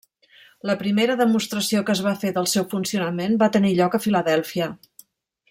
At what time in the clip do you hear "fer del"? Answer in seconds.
2.23-2.49